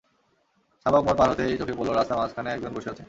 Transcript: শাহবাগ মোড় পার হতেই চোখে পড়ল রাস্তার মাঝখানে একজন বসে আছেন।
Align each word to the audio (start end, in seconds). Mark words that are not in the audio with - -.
শাহবাগ 0.81 1.03
মোড় 1.05 1.17
পার 1.17 1.29
হতেই 1.31 1.57
চোখে 1.57 1.73
পড়ল 1.77 1.89
রাস্তার 1.91 2.17
মাঝখানে 2.17 2.49
একজন 2.51 2.71
বসে 2.75 2.89
আছেন। 2.89 2.99